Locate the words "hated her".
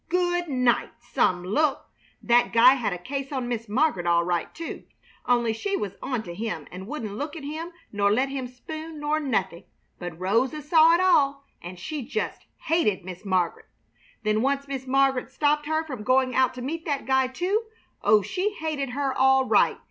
18.55-19.13